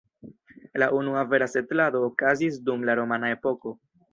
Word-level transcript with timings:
La 0.83 0.87
unua 0.99 1.21
vera 1.35 1.49
setlado 1.53 2.03
okazis 2.09 2.59
dum 2.71 2.89
la 2.91 2.99
romana 3.01 3.31
epoko. 3.37 3.79